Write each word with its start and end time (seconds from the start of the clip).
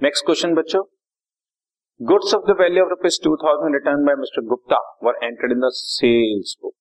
Next 0.00 0.24
question 0.24 0.54
बच्चों. 0.54 0.80
Goods 2.00 2.34
of 2.34 2.42
the 2.46 2.54
value 2.60 2.82
of 2.84 2.88
rupees 2.90 3.18
two 3.24 3.30
thousand 3.36 3.74
return 3.74 4.04
by 4.06 4.14
mister 4.16 4.42
Gupta 4.48 4.78
were 5.04 5.18
entered 5.24 5.52
in 5.52 5.60
the 5.60 5.68
sales 5.72 6.54
book 6.62 6.74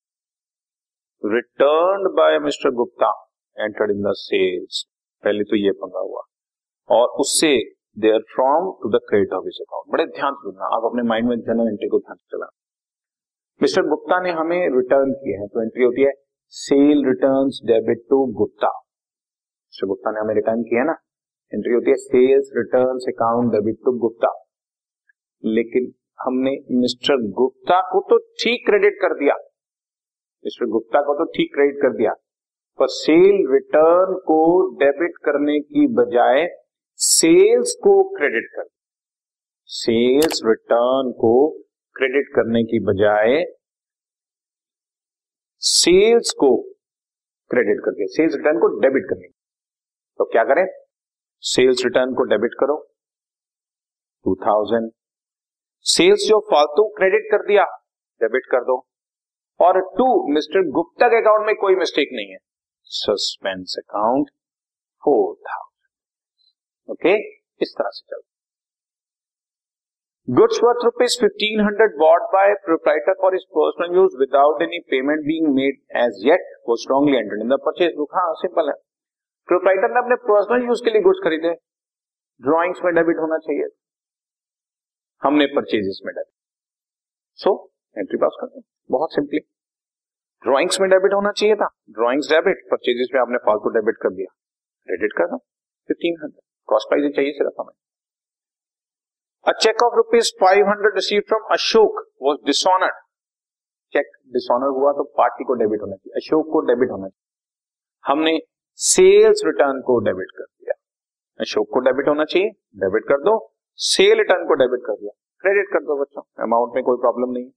return 1.24 2.08
by 2.16 2.40
mister 2.46 2.72
Gupta 2.80 3.12
entered 3.58 3.92
in 3.92 4.02
the 4.04 4.14
sales 4.22 4.82
पहले 5.24 5.44
तो 5.44 5.56
ये 5.56 5.72
पंगा 5.84 6.00
हुआ. 6.00 6.24
और 6.90 7.08
उससे 7.24 7.54
there 7.98 8.26
from 8.34 8.72
to 8.82 8.92
the 8.98 9.02
credit 9.10 9.38
of 9.40 9.48
account 9.48 9.92
बड़े 9.94 10.06
ध्यान 10.20 10.34
से 10.34 10.50
सुनना. 10.50 10.74
आप 10.78 10.90
अपने 10.92 11.08
माइंड 11.14 11.30
में 11.30 11.38
जर्नल 11.40 11.72
एंट्री 11.72 11.90
को 11.90 12.00
ध्यान 12.00 12.18
से 12.18 12.36
चलाना. 12.36 12.52
मिस्टर 13.62 13.88
गुप्ता 13.94 14.20
ने 14.24 14.32
हमें 14.42 14.60
रिटर्न 14.78 15.14
किए 15.24 15.38
हैं. 15.38 15.48
तो 15.48 15.64
एंट्री 15.64 15.84
होती 15.84 16.10
है 16.10 16.14
sale 16.54 17.06
return 17.08 17.56
debit 17.72 18.06
to 18.10 18.26
Gupta 18.44 18.76
mister 18.78 19.88
Gupta 19.88 20.12
ने 20.12 20.20
हमें 20.20 20.36
रिटर्न 20.36 20.70
किया 20.72 20.84
ना? 20.84 20.98
एंट्री 21.54 21.74
होती 21.74 21.90
है 21.90 21.96
sales 21.98 22.52
return 22.58 23.00
account 23.10 23.52
debit 23.52 23.78
to 23.86 23.92
Gupta 24.00 24.32
लेकिन 25.44 25.92
हमने 26.20 26.52
मिस्टर 26.82 27.24
गुप्ता 27.38 27.80
को 27.92 28.00
तो 28.10 28.18
ठीक 28.42 28.66
क्रेडिट 28.66 28.98
कर 29.02 29.14
दिया। 29.20 29.36
मिस्टर 30.44 30.66
गुप्ता 30.72 31.02
को 31.02 31.14
तो 31.16 31.26
ठीक 31.32 31.54
क्रेडिट 31.54 31.82
कर 31.82 31.98
दिया। 31.98 32.14
पर 32.80 32.88
सेल 32.90 33.42
रिटर्न 33.52 34.14
को 34.28 34.38
डेबिट 34.78 35.18
करने 35.26 35.60
की 35.62 35.88
बजाय 35.96 36.48
सेल्स 37.00 37.74
को 37.84 37.94
क्रेडिट 38.16 38.48
कर 38.56 38.68
सेल्स 39.70 40.42
रिटर्न 40.46 41.12
को 41.20 41.34
क्रेडिट 41.96 42.32
करने 42.36 42.64
की 42.64 42.80
बजाय 42.86 43.44
सेल्स 45.62 46.32
को 46.40 46.56
क्रेडिट 47.52 47.84
करके 47.86 48.08
सेल्स 48.08 48.36
रिटर्न 48.36 48.60
को 48.60 48.68
डेबिट 48.80 49.06
करने 49.10 49.28
तो 49.28 50.26
क्या 50.32 50.44
करें? 50.44 50.66
सेल्स 51.44 51.84
रिटर्न 51.86 52.14
को 52.16 52.24
डेबिट 52.26 52.54
करो। 52.60 52.76
टू 54.26 54.36
थाउज़ेंड 54.42 54.90
सेल्स 55.86 56.26
जो 56.28 56.40
फालतू 56.52 56.84
क्रेडिट 56.98 57.26
कर 57.32 57.46
दिया 57.48 57.64
डेबिट 58.22 58.46
कर 58.52 58.64
दो। 58.66 58.76
और 59.60 59.80
टू 59.98 60.06
मिस्टर 60.34 60.70
गुप्ता 60.74 61.08
के 61.10 61.18
अकाउंट 61.18 61.46
में 61.48 61.56
कोई 61.58 61.76
मिस्टेक 61.78 62.14
नहीं 62.14 62.32
है। 62.32 62.38
Suspense 62.92 63.76
account 63.80 64.30
four 65.04 65.34
thousand 65.50 66.92
okay 66.92 67.14
इस 67.62 67.74
तरह 67.78 67.90
से 67.90 68.06
चलता 68.06 68.32
goods 70.28 70.60
worth 70.64 70.84
rupees 70.86 71.20
fifteen 71.20 71.62
hundred 71.62 71.96
bought 72.00 72.22
by 72.34 72.54
proprietor 72.66 73.14
for 73.22 73.36
is 73.36 73.46
personal 73.56 73.96
use 73.96 74.18
without 74.20 74.62
any 74.62 74.80
payment 74.92 75.26
being 75.26 75.48
made 75.56 75.80
as 76.04 76.22
yet 76.26 76.46
वो 76.70 76.76
strongly 76.84 77.18
entered 77.18 77.42
in 77.42 77.50
the 77.50 77.60
purchase 77.66 77.96
book 77.98 78.16
हाँ 78.16 78.34
simple 78.42 78.70
है। 78.70 78.76
Proprietor 79.50 79.90
ने 79.92 80.00
अपने 80.00 80.16
personal 80.26 80.68
use 80.68 80.82
के 80.84 80.92
लिए 80.92 81.02
गुड्स 81.02 81.20
खरीदे। 81.24 81.50
ड्रॉइंग्स 82.42 82.80
में 82.84 82.94
debit 82.96 83.18
होना 83.20 83.38
चाहिए। 83.38 83.68
हमने 85.22 85.46
परचेजेस 85.46 86.00
में 86.06 86.14
डेबिट 86.16 86.34
सो 87.40 87.52
एंट्री 87.98 88.18
पास 88.18 88.38
कर 88.42 88.62
बहुत 88.92 89.14
सिंपली 89.14 89.40
ड्रॉइंग्स 90.44 90.80
में 90.82 90.90
डेबिट 90.90 91.14
होना 91.14 91.32
चाहिए 91.32 91.56
था। 91.56 91.68
ड्रॉइंग्स 91.90 92.30
डेबिट 92.30 92.64
परचेजेस 92.72 93.10
में 93.14 93.22
आपने 93.22 93.38
फालतू 93.38 93.70
डेबिट 93.70 93.98
कर 93.98 94.10
दिया। 94.10 94.34
क्रेडिट 94.88 95.14
कर 95.18 95.28
दो 95.28 95.38
फिफ्टीन 95.90 96.18
हंड्रेड 96.24 96.42
कॉस्ट 96.70 96.90
प्राइस 96.90 97.16
चाहिए 97.16 97.32
सिर्फ़ 97.32 97.62
हमें। 97.62 97.74
A 99.46 99.58
cheque 99.60 99.84
of 99.84 99.96
rupees 99.96 100.32
five 100.42 100.68
hundred 100.68 100.96
receive 100.96 101.22
from 101.28 101.48
Ashok 101.52 102.02
was 102.22 102.40
dishonoured 102.46 102.96
cheque 103.94 104.12
dishonour 104.28 104.74
हुआ 104.78 104.92
तो 104.92 105.04
पार्टी 105.18 105.44
को 105.44 105.54
डेबिट 105.54 105.82
होना 105.82 105.96
चाहिए। 105.96 106.20
अशोक 106.20 106.52
को 106.54 106.62
डेबिट 106.68 106.90
होना 106.90 107.08
चाहिए। 107.08 107.22
हमने 108.04 108.38
सेल्स 108.80 109.42
रिटर्न 109.46 109.82
को 109.82 109.98
डेबिट 110.06 110.32
कर 110.38 110.44
दिया। 110.44 110.74
अशोक 111.40 111.68
को 111.74 111.80
डेबिट 111.80 112.08
होना 112.08 112.24
चाहिए, 112.26 112.50
डेबिट 112.76 113.04
कर 113.04 113.22
दो। 113.24 113.34
सेल 113.80 114.18
रिटर्न 114.18 114.46
को 114.48 114.54
डेबिट 114.54 114.82
कर 114.86 114.96
दिया। 114.96 115.12
क्रेडिट 115.44 115.70
कर 115.74 115.84
दो 115.84 116.00
बच्चों 116.02 116.22
अमाउंट 116.44 116.76
में 116.76 116.84
कोई 116.84 116.98
प्रॉब्लम 117.02 117.32
नहीं। 117.34 117.50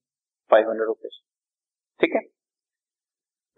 फाइव 0.51 0.69
हंड्रेड 0.69 0.87
रुपीज़ 0.87 1.19
ठीक 1.99 2.13
है? 2.15 2.21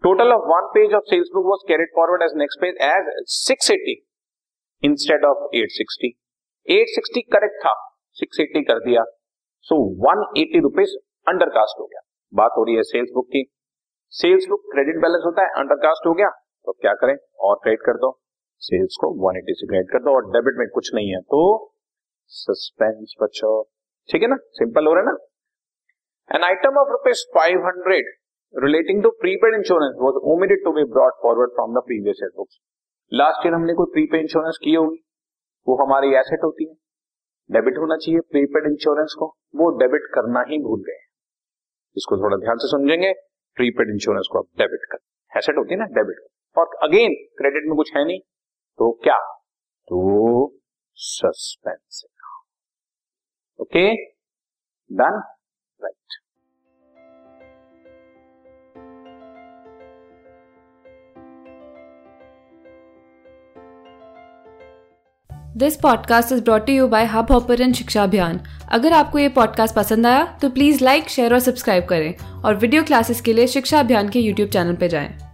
Total 0.04 0.32
of 0.32 0.42
one 0.48 0.66
page 0.74 0.94
of 0.94 1.04
sales 1.04 1.30
book 1.34 1.46
was 1.46 1.64
carried 1.68 1.90
forward 1.96 2.22
as 2.22 2.36
next 2.36 2.60
page 2.60 2.76
as 2.82 3.08
six 3.30 3.70
eighty 3.70 3.96
instead 4.82 5.24
of 5.24 5.56
eight 5.56 5.70
sixty 5.70 6.12
eight 6.66 6.94
sixty 6.94 7.22
correct 7.32 7.56
था। 7.64 7.74
सिक्स 8.16 8.40
एट्टी 8.40 8.62
कर 8.64 8.78
दिया। 8.84 9.04
So 9.66 9.76
one 10.04 10.24
eighty 10.38 10.60
rupees 10.60 10.96
under 11.26 11.48
cast 11.50 11.80
हो 11.80 11.86
गया। 11.86 12.00
बात 12.32 12.52
हो 12.58 12.64
रही 12.64 12.76
है 12.76 12.82
sales 12.82 13.10
book 13.14 13.26
की। 13.28 13.44
सेल्स 14.12 14.46
बुक 14.48 14.70
क्रेडिट 14.72 15.00
बैलेंस 15.02 15.22
होता 15.26 15.42
है 15.42 15.60
अंडर 15.60 15.76
कास्ट 15.82 16.06
हो 16.06 16.14
गया। 16.14 16.30
तो 16.70 16.78
क्या 16.80 16.92
करें? 16.94 17.16
और 17.40 17.56
क्रेडिट 17.56 17.80
कर 17.86 17.96
दो। 17.96 18.10
सेल्स 18.60 18.96
को 19.00 19.08
वन 19.22 19.36
एटी 19.36 19.54
से 19.54 19.66
क्रेडिट 19.66 19.92
कर 19.92 19.98
दो 19.98 20.14
और 20.14 20.30
डेबिट 20.30 20.58
में 20.58 20.68
कुछ 20.68 20.90
नहीं 20.94 21.10
है 21.10 21.20
तो 21.20 21.40
सस्पेंस 22.26 23.14
बचो 23.22 23.52
ठीक 24.08 24.22
है 24.22 24.28
ना? 24.28 24.36
सिंपल 24.40 24.86
हो 24.86 24.94
रहा 24.94 25.02
है 25.02 25.06
ना? 25.06 25.16
An 26.30 26.44
item 26.44 26.78
of 26.78 26.88
rupees 26.88 27.22
five 27.34 27.66
hundred 27.66 28.04
relating 28.54 29.02
to 29.02 29.10
prepaid 29.10 29.54
insurance 29.54 29.94
was 30.00 30.14
omitted 30.32 30.64
to 30.64 30.72
be 30.72 30.84
brought 30.84 31.12
forward 31.22 31.50
from 31.50 31.74
the 31.74 31.82
previous 31.86 32.30
books 32.36 32.60
last 33.12 33.46
year 33.46 33.54
हमने 33.54 33.74
कोई 33.74 33.92
प्रीपेड 33.92 34.20
इंश्योरेंस 34.20 34.58
की 34.64 34.74
होगी। 34.74 35.04
वो 35.68 35.76
हमारी 35.86 36.14
एसेट 36.14 36.40
होती 36.44 36.68
है। 36.68 36.74
डेबिट 37.50 37.78
होना 37.78 37.96
चाहिए 37.96 38.20
प्रीपेड 38.20 38.66
इंश्योरेंस 38.66 39.14
को। 39.18 39.26
वो 39.56 39.70
डेबिट 39.78 40.02
करना 40.14 40.44
ही 40.48 40.58
भूल 40.58 40.80
गए। 40.80 41.00
इसको 41.96 42.16
थोड़ा 42.16 42.36
ध्यान 42.36 42.56
से 42.56 42.68
समझेंगे। 42.68 43.12
प्रीपेड 43.56 43.90
इंश्योरेंस 43.90 44.28
को 44.32 44.38
आप 44.38 44.46
डेबिट 44.58 44.80
कर। 44.92 44.98
एसेट 45.38 45.56
होती 45.56 45.74
है 45.74 45.78
ना? 45.80 45.86
डेबिट 45.86 46.16
और 46.58 46.78
अगेन 46.82 47.14
क्रेडिट 47.38 47.62
में 47.66 47.76
कुछ 47.76 47.96
है 47.96 48.06
नहीं 48.06 48.20
तो 48.78 48.92
क्या? 48.92 49.18
तो 49.88 50.56
suspense 50.94 52.04
okay 53.60 53.94
done 54.92 55.22
right 55.80 55.96
this 65.56 65.76
podcast 65.76 66.32
is 66.32 66.44
brought 66.44 66.68
you 66.68 66.88
by 66.88 67.04
Hubhopper 67.32 67.72
शिक्षा 67.72 68.02
अभियान 68.02 68.40
अगर 68.72 68.92
आपको 68.92 69.18
ये 69.18 69.28
पॉडकास्ट 69.28 69.76
पसंद 69.76 70.06
आया 70.06 70.38
तो 70.42 70.50
प्लीज़ 70.50 70.84
लाइक 70.84 71.08
शेयर 71.08 71.32
और 71.32 71.40
सब्सक्राइब 71.40 71.84
करें 71.84 72.42
और 72.42 72.54
वीडियो 72.54 72.82
क्लासेस 72.82 73.20
के 73.20 73.32
लिए 73.32 73.46
शिक्षा 73.46 73.80
अभियान 73.80 74.08
के 74.08 74.18
यूट्यूब 74.18 74.50
चैनल 74.50 74.76
पर 74.76 74.86
जाएँ। 74.86 75.29